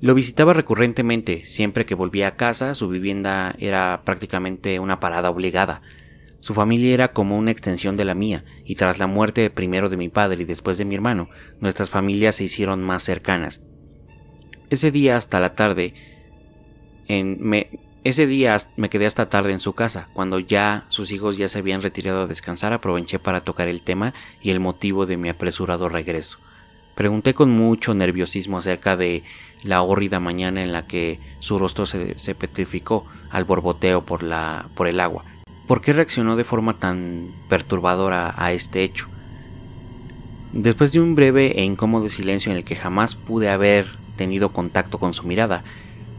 [0.00, 5.82] Lo visitaba recurrentemente, siempre que volvía a casa, su vivienda era prácticamente una parada obligada.
[6.42, 9.96] Su familia era como una extensión de la mía, y tras la muerte primero de
[9.96, 11.28] mi padre y después de mi hermano,
[11.60, 13.60] nuestras familias se hicieron más cercanas.
[14.68, 15.94] Ese día hasta la tarde,
[17.06, 17.70] en, me,
[18.02, 20.08] ese día me quedé hasta tarde en su casa.
[20.14, 24.12] Cuando ya sus hijos ya se habían retirado a descansar, aproveché para tocar el tema
[24.42, 26.38] y el motivo de mi apresurado regreso.
[26.96, 29.22] Pregunté con mucho nerviosismo acerca de
[29.62, 34.88] la hórrida mañana en la que su rostro se, petrificó al borboteo por, la, por
[34.88, 35.24] el agua.
[35.72, 39.06] ¿Por qué reaccionó de forma tan perturbadora a este hecho?
[40.52, 44.98] Después de un breve e incómodo silencio en el que jamás pude haber tenido contacto
[44.98, 45.64] con su mirada,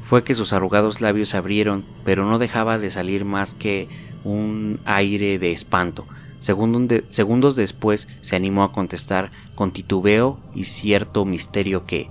[0.06, 3.90] fue que sus arrugados labios se abrieron, pero no dejaba de salir más que
[4.24, 6.08] un aire de espanto.
[6.40, 12.10] segundos después se animó a contestar con titubeo y cierto misterio que,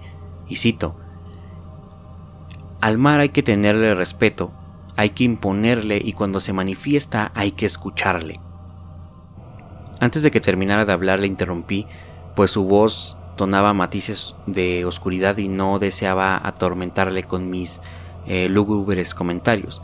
[0.48, 0.96] y cito,
[2.80, 4.52] al mar hay que tenerle respeto,
[4.96, 8.40] hay que imponerle y cuando se manifiesta hay que escucharle.
[10.00, 11.86] Antes de que terminara de hablar le interrumpí,
[12.34, 17.80] pues su voz tonaba matices de oscuridad y no deseaba atormentarle con mis
[18.26, 19.82] eh, lúgubres comentarios.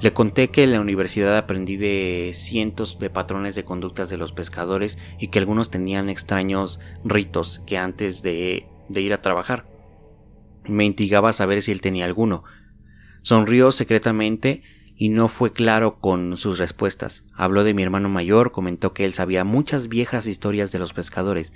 [0.00, 4.32] Le conté que en la universidad aprendí de cientos de patrones de conductas de los
[4.32, 9.64] pescadores y que algunos tenían extraños ritos que antes de, de ir a trabajar.
[10.64, 12.44] Me intrigaba saber si él tenía alguno.
[13.26, 14.62] Sonrió secretamente
[14.96, 17.24] y no fue claro con sus respuestas.
[17.34, 21.52] Habló de mi hermano mayor, comentó que él sabía muchas viejas historias de los pescadores,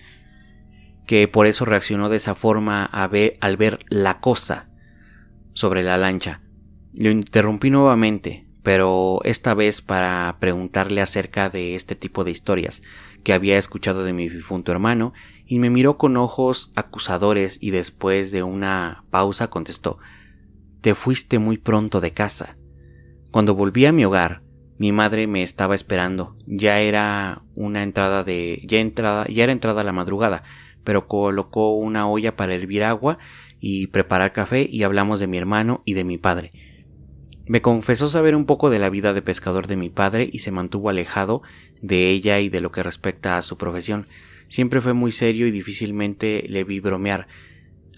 [1.06, 4.68] que por eso reaccionó de esa forma al ver la cosa
[5.52, 6.40] sobre la lancha.
[6.92, 12.83] Lo interrumpí nuevamente, pero esta vez para preguntarle acerca de este tipo de historias
[13.22, 15.12] que había escuchado de mi difunto hermano,
[15.46, 20.00] y me miró con ojos acusadores y después de una pausa contestó
[20.80, 22.56] Te fuiste muy pronto de casa.
[23.30, 24.42] Cuando volví a mi hogar,
[24.78, 26.36] mi madre me estaba esperando.
[26.46, 28.62] Ya era una entrada de.
[28.64, 29.26] ya entrada.
[29.28, 30.42] ya era entrada la madrugada
[30.84, 33.18] pero colocó una olla para hervir agua
[33.60, 36.52] y preparar café y hablamos de mi hermano y de mi padre.
[37.46, 40.52] Me confesó saber un poco de la vida de pescador de mi padre y se
[40.52, 41.42] mantuvo alejado
[41.82, 44.06] de ella y de lo que respecta a su profesión.
[44.48, 47.26] Siempre fue muy serio y difícilmente le vi bromear.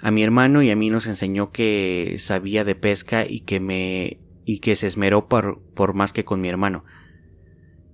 [0.03, 4.19] A mi hermano y a mí nos enseñó que sabía de pesca y que me
[4.45, 6.85] y que se esmeró por, por más que con mi hermano,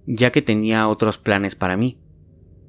[0.06, 2.00] ya que tenía otros planes para mí.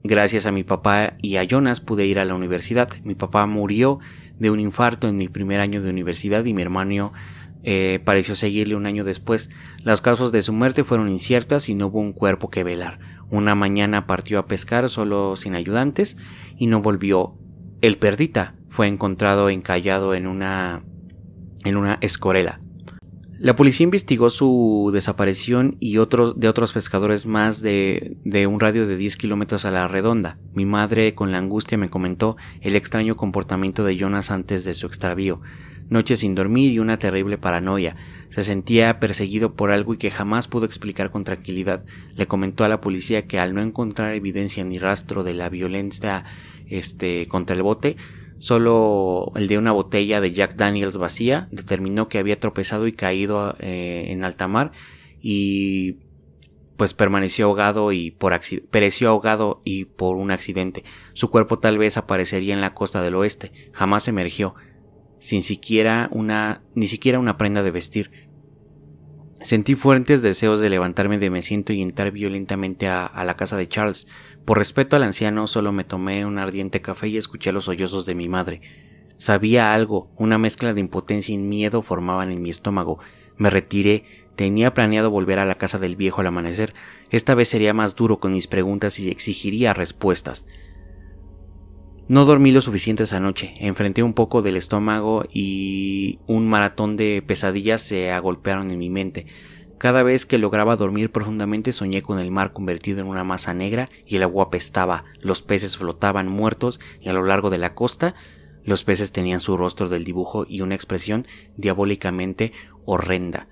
[0.04, 2.89] Gracias a mi papá y a Jonas pude ir a la universidad.
[3.06, 3.99] Mi papá murió
[4.38, 7.13] de un infarto en mi primer año de universidad y mi hermano
[7.63, 9.49] eh, pareció seguirle un año después.
[9.86, 12.99] Las causas de su muerte fueron inciertas y no hubo un cuerpo que velar.
[13.30, 16.17] Una mañana partió a pescar solo sin ayudantes
[16.58, 17.38] y no volvió.
[17.82, 20.84] El perdita fue encontrado encallado en una
[21.65, 22.62] en una escorela.
[23.38, 28.86] La policía investigó su desaparición y otros de otros pescadores más de, de un radio
[28.86, 30.38] de 10 kilómetros a la redonda.
[30.53, 34.88] Mi madre, con la angustia, me comentó el extraño comportamiento de Jonas antes de su
[34.88, 35.39] extravío.
[35.89, 37.95] Noches sin dormir y una terrible paranoia.
[38.29, 41.86] Se sentía perseguido por algo y que jamás pudo explicar con tranquilidad.
[42.15, 46.25] Le comentó a la policía que al no encontrar evidencia ni rastro de la violencia
[46.67, 47.95] este contra el bote,
[48.39, 53.56] Solo el de una botella de Jack Daniels vacía determinó que había tropezado y caído
[53.60, 54.71] eh, en alta mar
[55.21, 55.97] y
[56.78, 58.39] pues permaneció ahogado y por
[58.71, 60.86] pereció ahogado y por un accidente.
[61.12, 63.52] Su cuerpo tal vez aparecería en la costa del oeste.
[63.73, 64.56] Jamás emergió,
[65.19, 68.29] sin siquiera una ni siquiera una prenda de vestir.
[69.41, 73.69] Sentí fuertes deseos de levantarme de mi asiento y entrar violentamente a, la casa de
[73.69, 74.08] Charles.
[74.43, 78.15] Por respeto al anciano solo me tomé un ardiente café y escuché los sollozos de
[78.15, 78.62] mi madre.
[79.17, 82.99] Sabía algo, una mezcla de impotencia y miedo formaban en mi estómago.
[83.38, 84.04] Me retiré,
[84.36, 86.73] tenía planeado volver a la casa del viejo al amanecer.
[87.10, 90.45] Esta vez sería más duro con mis preguntas y exigiría respuestas.
[92.10, 97.24] No dormí lo suficiente esa noche, enfrenté un poco del estómago y un maratón de
[97.26, 99.28] pesadillas se agolpearon en mi mente.
[99.78, 103.89] Cada vez que lograba dormir profundamente soñé con el mar convertido en una masa negra
[104.08, 108.15] y el agua apestaba, los peces flotaban muertos y a lo largo de la costa
[108.63, 112.54] los peces tenían su rostro del dibujo y una expresión diabólicamente
[112.86, 113.50] horrenda.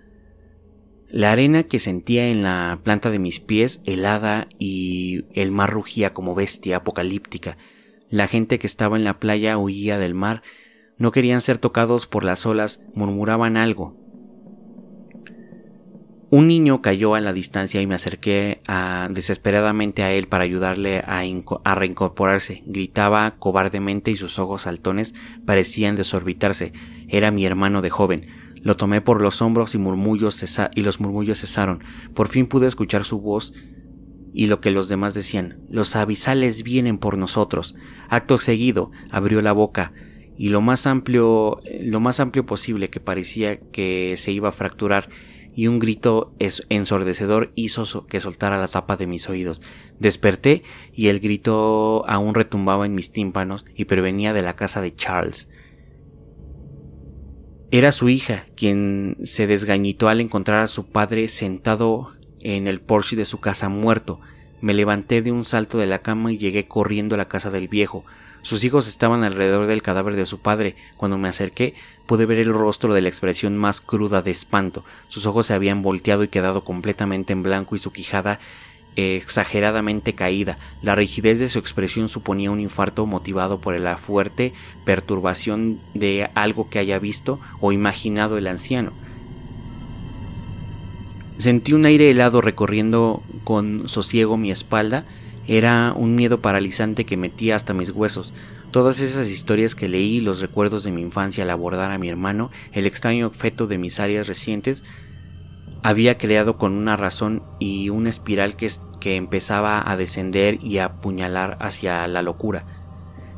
[1.09, 6.11] La arena que sentía en la planta de mis pies helada y el mar rugía
[6.11, 7.55] como bestia apocalíptica.
[8.09, 10.41] La gente que estaba en la playa huía del mar,
[10.97, 13.95] no querían ser tocados por las olas, murmuraban algo.
[16.29, 18.61] Un niño cayó a la distancia y me acerqué
[19.11, 22.63] desesperadamente a él para ayudarle a, reincorporarse.
[22.65, 25.13] Gritaba cobardemente y sus ojos saltones
[25.45, 26.73] parecían desorbitarse.
[27.07, 28.27] Era mi hermano de joven.
[28.61, 31.83] Lo tomé por los hombros y los murmullos cesaron.
[32.13, 33.53] Por fin pude escuchar su voz
[34.33, 37.75] y lo que los demás decían, los abisales vienen por nosotros.
[38.09, 39.93] Acto seguido abrió la boca
[40.37, 45.09] y lo más amplio, lo más amplio posible que parecía que se iba a fracturar
[45.55, 49.59] y un grito ensordecedor hizo que soltara la tapa de mis oídos.
[49.99, 50.61] Desperté
[50.93, 55.49] y el grito aún retumbaba en mis tímpanos y prevenía de la casa de Charles.
[57.71, 62.11] Era su hija quien se desgañitó al encontrar a su padre sentado
[62.55, 64.19] en el porche de su casa muerto.
[64.61, 67.67] Me levanté de un salto de la cama y llegué corriendo a la casa del
[67.67, 68.05] viejo.
[68.41, 70.75] Sus hijos estaban alrededor del cadáver de su padre.
[70.95, 74.85] Cuando me acerqué, pude ver el rostro de la expresión más cruda de espanto.
[75.09, 78.39] Sus ojos se habían volteado y quedado completamente en blanco y su quijada
[78.95, 80.57] exageradamente caída.
[80.81, 84.53] La rigidez de su expresión suponía un infarto motivado por la fuerte
[84.85, 88.93] perturbación de algo que haya visto o imaginado el anciano.
[91.37, 95.05] Sentí un aire helado recorriendo con sosiego mi espalda.
[95.47, 98.33] Era un miedo paralizante que metía hasta mis huesos.
[98.71, 102.49] Todas esas historias que leí, los recuerdos de mi infancia al abordar a mi hermano,
[102.73, 104.83] el extraño objeto de mis áreas recientes,
[105.83, 110.85] había creado con una razón y una espiral que, que empezaba a descender y a
[110.85, 112.65] apuñalar hacia la locura.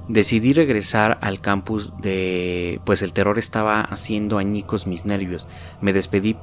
[0.07, 2.81] Decidí regresar al campus de...
[2.85, 5.47] pues el terror estaba haciendo añicos mis nervios.
[5.81, 6.35] Me despedí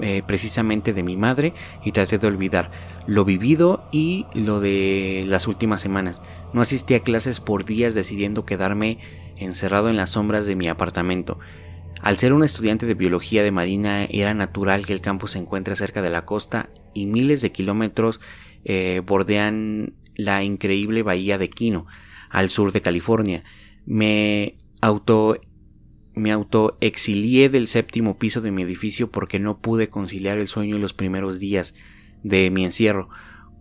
[0.00, 2.70] eh, precisamente de mi madre y traté de olvidar
[3.06, 6.20] lo vivido y lo de las últimas semanas.
[6.52, 8.98] No asistí a clases por días decidiendo quedarme
[9.36, 11.38] encerrado en las sombras de mi apartamento.
[12.00, 15.76] Al ser un estudiante de biología de marina era natural que el campus se encuentre
[15.76, 18.20] cerca de la costa y miles de kilómetros
[18.64, 21.86] eh, bordean la increíble bahía de Quino,
[22.30, 23.44] al sur de California.
[23.86, 25.38] Me auto
[26.14, 30.82] me autoexilié del séptimo piso de mi edificio porque no pude conciliar el sueño en
[30.82, 31.74] los primeros días
[32.22, 33.08] de mi encierro.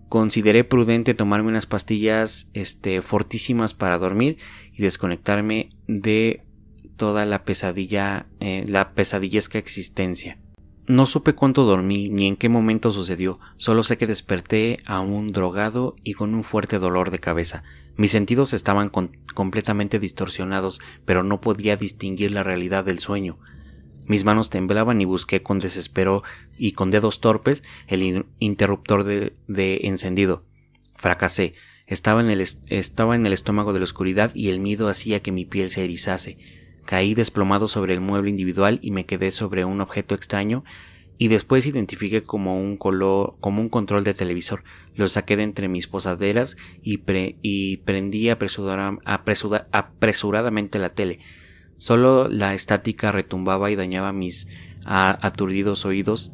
[0.10, 4.38] Consideré prudente tomarme unas pastillas este, fortísimas para dormir
[4.74, 6.44] y desconectarme de
[6.96, 10.38] toda la pesadilla, eh, la pesadillesca existencia.
[10.86, 15.96] No supe cuánto dormí ni en qué momento sucedió, solo sé que desperté aún drogado
[16.04, 17.64] y con un fuerte dolor de cabeza.
[17.96, 23.38] Mis sentidos estaban completamente distorsionados, pero no podía distinguir la realidad del sueño.
[24.06, 26.24] Mis manos temblaban y busqué con desespero
[26.58, 30.44] y con dedos torpes el interruptor de, encendido.
[30.96, 31.54] Fracasé.
[31.86, 35.34] Estaba en, el estaba en el estómago de la oscuridad y el miedo hacía que
[35.34, 36.38] mi piel se erizase.
[36.86, 40.64] Caí desplomado sobre el mueble individual y me quedé sobre un objeto extraño
[41.18, 44.64] y después identifiqué como un, color, como un control de televisor.
[44.96, 47.02] Lo saqué de entre mis posaderas y,
[47.42, 51.20] y prendí apresuradamente la tele.
[51.78, 54.48] Solo la estática retumbaba y dañaba mis
[54.86, 56.34] aturdidos oídos.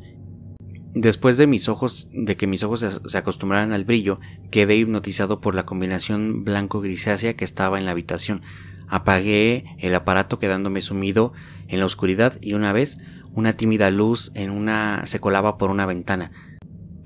[0.93, 4.19] Después de mis ojos, de que mis ojos se acostumbraran al brillo,
[4.49, 8.41] quedé hipnotizado por la combinación blanco-grisácea que estaba en la habitación.
[8.87, 11.31] Apagué el aparato quedándome sumido
[11.67, 12.97] en la oscuridad y una vez
[13.33, 16.31] una tímida luz en una se colaba por una ventana.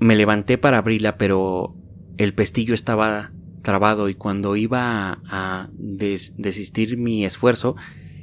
[0.00, 1.76] Me levanté para abrirla, pero
[2.16, 7.74] el pestillo estaba trabado y cuando iba a, desistir mi esfuerzo,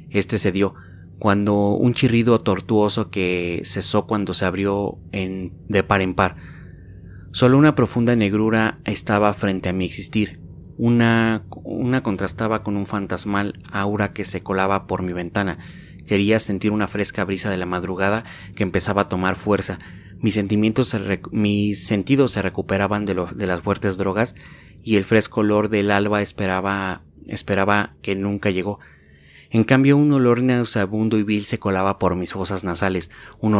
[0.08, 0.74] este se dio,
[1.18, 6.36] cuando un chirrido tortuoso que cesó cuando se abrió en, de par en par.
[7.32, 10.40] Solo una profunda negrura estaba frente a mi existir,
[10.78, 15.58] una, una contrastaba con un fantasmal aura que se colaba por mi ventana.
[16.06, 18.24] Quería sentir una fresca brisa de la madrugada
[18.54, 19.78] que empezaba a tomar fuerza.
[20.20, 20.96] Mis sentimientos
[21.30, 24.34] mis sentidos se recuperaban de, las fuertes drogas
[24.82, 28.78] y el fresco olor del alba esperaba, esperaba que nunca llegó.
[29.50, 33.54] En cambio, un olor nauseabundo y vil se colaba por mis fosas nasales, un,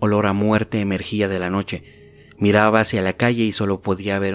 [0.00, 1.84] olor a muerte emergía de la noche.
[2.38, 4.34] Miraba hacia la calle y solo podía ver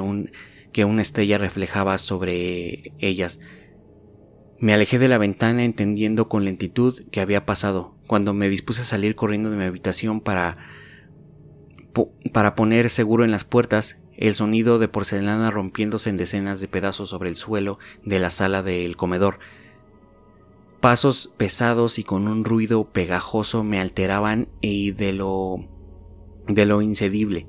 [0.71, 3.39] que una estrella reflejaba sobre ellas.
[4.59, 8.85] Me alejé de la ventana entendiendo con lentitud que había pasado, cuando me dispuse a
[8.85, 10.57] salir corriendo de mi habitación para
[12.31, 17.09] para poner seguro en las puertas el sonido de porcelana rompiéndose en decenas de pedazos
[17.09, 19.39] sobre el suelo de la sala del comedor.
[20.79, 25.65] Pasos pesados y con un ruido pegajoso me alteraban y de lo
[26.47, 27.47] de lo incedible,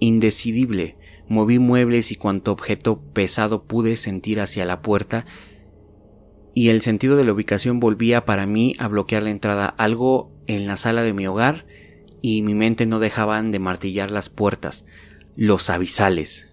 [0.00, 0.96] indecidible,
[1.28, 5.26] Moví muebles y cuanto objeto pesado pude sentir hacia la puerta
[6.58, 9.66] y el sentido de la ubicación volvía para mí a bloquear la entrada.
[9.78, 11.66] Algo en la sala de mi hogar
[12.20, 14.84] y mi mente no dejaban de martillar las puertas,
[15.36, 16.48] los avisales.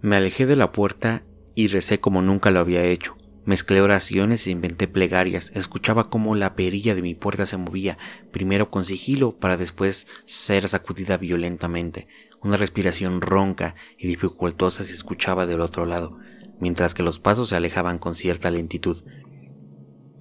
[0.00, 1.22] Me alejé de la puerta
[1.54, 3.14] y recé como nunca lo había hecho.
[3.44, 5.52] Mezclé oraciones e inventé plegarias.
[5.54, 7.98] Escuchaba cómo la perilla de mi puerta se movía,
[8.32, 12.06] primero con sigilo para después ser sacudida violentamente.
[12.42, 16.16] Una respiración ronca y dificultosa se escuchaba del otro lado,
[16.58, 19.04] mientras que los pasos se alejaban con cierta lentitud.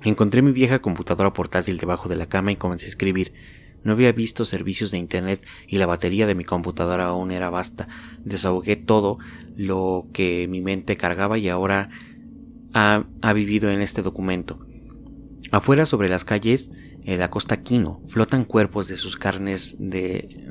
[0.05, 3.33] Encontré mi vieja computadora portátil debajo de la cama y comencé a escribir.
[3.83, 7.87] No había visto servicios de Internet y la batería de mi computadora aún era vasta.
[8.23, 9.17] Desahogué todo
[9.57, 11.89] lo que mi mente cargaba y ahora
[12.73, 13.03] ha,
[13.33, 14.63] vivido en este documento.
[15.51, 16.69] Afuera sobre las calles
[17.03, 20.45] de la costa Quino flotan cuerpos de sus carnes de,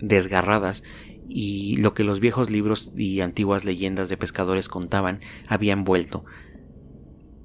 [0.00, 0.82] desgarradas
[1.28, 6.24] y lo que los viejos libros y antiguas leyendas de pescadores contaban habían vuelto.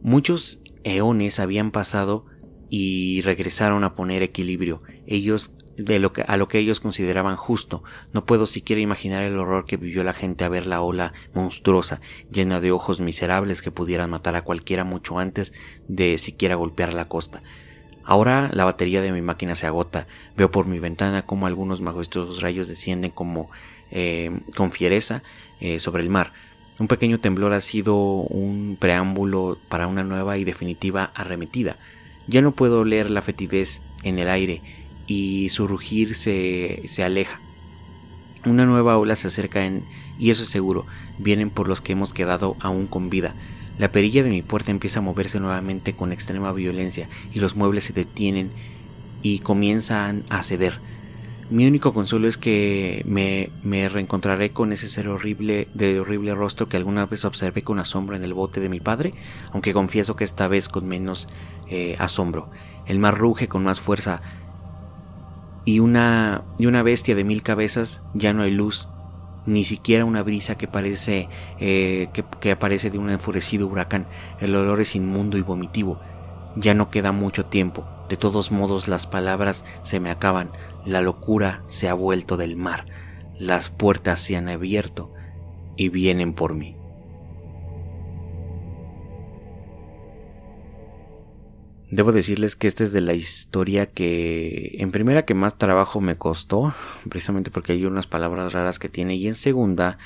[0.01, 2.25] Muchos eones habían pasado
[2.69, 4.81] y regresaron a poner equilibrio.
[5.05, 7.83] Ellos de lo que, a lo que ellos consideraban justo.
[8.13, 12.01] No puedo siquiera imaginar el horror que vivió la gente a ver la ola monstruosa,
[12.31, 15.53] llena de ojos miserables que pudieran matar a cualquiera mucho antes
[15.87, 17.41] de siquiera golpear la costa.
[18.03, 20.07] Ahora la batería de mi máquina se agota.
[20.35, 23.49] Veo por mi ventana como algunos majestuosos rayos descienden como
[23.91, 25.23] eh, con fiereza
[25.61, 26.33] eh, sobre el mar.
[26.79, 31.77] Un pequeño temblor ha sido un preámbulo para una nueva y definitiva arremetida.
[32.27, 34.61] Ya no puedo leer la fetidez en el aire
[35.05, 37.39] y su rugir se, se aleja.
[38.45, 39.83] Una nueva ola se acerca en,
[40.17, 40.85] y eso es seguro,
[41.17, 43.35] vienen por los que hemos quedado aún con vida.
[43.77, 47.85] La perilla de mi puerta empieza a moverse nuevamente con extrema violencia y los muebles
[47.85, 48.51] se detienen
[49.21, 50.79] y comienzan a ceder.
[51.49, 56.67] Mi único consuelo es que me, me, reencontraré con ese ser horrible de horrible rostro
[56.67, 59.11] que alguna vez observé con asombro en el bote de mi padre,
[59.51, 61.27] aunque confieso que esta vez con menos
[61.69, 62.49] eh, asombro.
[62.85, 64.21] El mar ruge con más fuerza
[65.65, 68.87] y una, y una bestia de mil cabezas ya no hay luz
[69.45, 71.27] ni siquiera una brisa que parece
[71.59, 74.07] eh, que, aparece de un enfurecido huracán.
[74.39, 75.99] El olor es inmundo y vomitivo.
[76.55, 77.85] Ya no queda mucho tiempo.
[78.09, 80.51] De todos modos las palabras se me acaban.
[80.85, 82.85] La locura se ha vuelto del mar.
[83.39, 85.13] Las puertas se han abierto
[85.77, 86.75] y vienen por mí.
[91.89, 96.17] Debo decirles que esta es de la historia que en primera que más trabajo me
[96.17, 96.73] costó,
[97.07, 99.99] precisamente porque hay unas palabras raras que tiene, y en segunda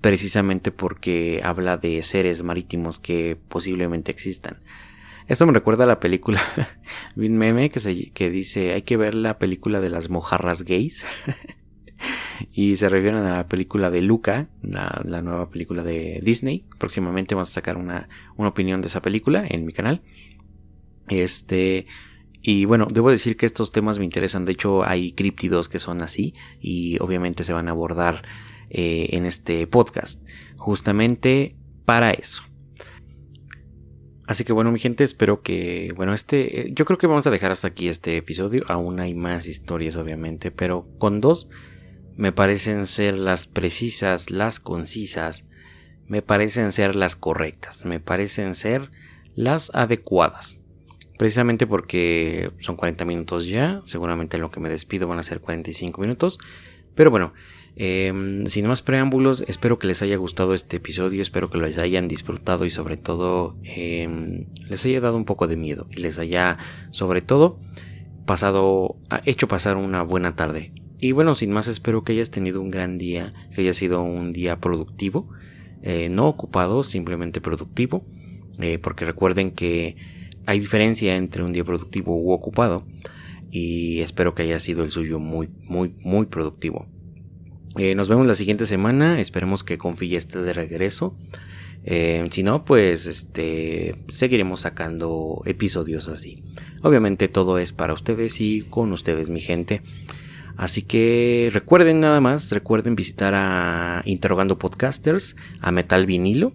[0.00, 4.58] precisamente porque habla de seres marítimos que posiblemente existan.
[5.28, 6.40] Esto me recuerda a la película,
[7.14, 11.04] vi meme que, dice hay que ver la película de las mojarras gays.
[12.52, 16.64] y se refieren a la película de Luca, la, la, nueva película de Disney.
[16.78, 20.00] Próximamente vamos a sacar una, una opinión de esa película en mi canal.
[21.08, 21.86] Este,
[22.40, 24.46] y bueno, debo decir que estos temas me interesan.
[24.46, 28.22] De hecho, hay críptidos que son así y obviamente se van a abordar
[28.70, 30.26] eh, en este podcast.
[30.56, 31.54] Justamente
[31.84, 32.47] para eso.
[34.28, 37.50] Así que bueno, mi gente, espero que, bueno, este, yo creo que vamos a dejar
[37.50, 38.62] hasta aquí este episodio.
[38.68, 41.48] Aún hay más historias, obviamente, pero con dos
[42.18, 45.46] me parecen ser las precisas, las concisas,
[46.08, 48.90] me parecen ser las correctas, me parecen ser
[49.34, 50.58] las adecuadas.
[51.16, 55.40] Precisamente porque son 40 minutos ya, seguramente en lo que me despido van a ser
[55.40, 56.38] 45 minutos.
[56.94, 57.32] Pero bueno,
[57.78, 62.08] em, sin más preámbulos, espero que les haya gustado este episodio, espero que lo hayan
[62.08, 66.58] disfrutado y sobre todo em, les haya dado un poco de miedo y les haya
[66.90, 67.58] sobre todo
[68.26, 70.72] pasado, hecho pasar una buena tarde.
[71.00, 74.32] Y bueno, sin más espero que hayas tenido un gran día, que haya sido un
[74.32, 75.30] día productivo,
[75.82, 78.04] eh, no ocupado, simplemente productivo,
[78.58, 79.96] eh, porque recuerden que
[80.44, 82.84] hay diferencia entre un día productivo u ocupado
[83.50, 86.86] y espero que haya sido el suyo muy, muy, muy productivo.
[87.78, 91.16] Eh, nos vemos la siguiente semana, esperemos que Confi esté de regreso.
[91.84, 96.42] Eh, si no, pues este seguiremos sacando episodios así.
[96.82, 99.80] Obviamente todo es para ustedes y con ustedes, mi gente.
[100.56, 106.52] Así que recuerden nada más, recuerden visitar a Interrogando Podcasters, a Metal Vinilo.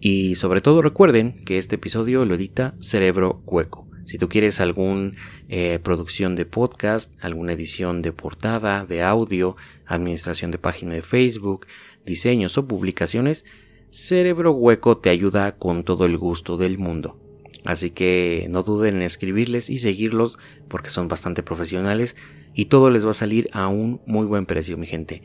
[0.00, 3.87] Y sobre todo recuerden que este episodio lo edita Cerebro Hueco.
[4.08, 5.12] Si tú quieres alguna
[5.50, 9.54] eh, producción de podcast, alguna edición de portada, de audio,
[9.84, 11.66] administración de página de Facebook,
[12.06, 13.44] diseños o publicaciones,
[13.90, 17.20] Cerebro Hueco te ayuda con todo el gusto del mundo.
[17.66, 20.38] Así que no duden en escribirles y seguirlos
[20.68, 22.16] porque son bastante profesionales
[22.54, 25.20] y todo les va a salir a un muy buen precio, mi gente.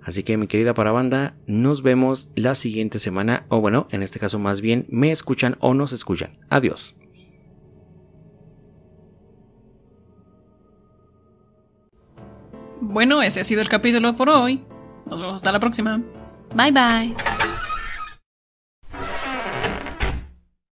[0.00, 4.38] Así que mi querida parabanda, nos vemos la siguiente semana, o bueno, en este caso
[4.38, 6.38] más bien, me escuchan o nos escuchan.
[6.50, 6.94] Adiós.
[12.88, 14.64] Bueno, ese ha sido el capítulo por hoy.
[15.06, 16.00] Nos vemos hasta la próxima.
[16.54, 17.37] Bye bye.